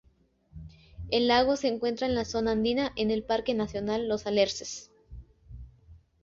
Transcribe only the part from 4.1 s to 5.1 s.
Alerces.